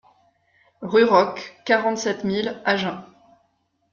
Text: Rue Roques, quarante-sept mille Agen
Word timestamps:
Rue 0.81 1.03
Roques, 1.03 1.61
quarante-sept 1.63 2.23
mille 2.23 2.59
Agen 2.65 3.05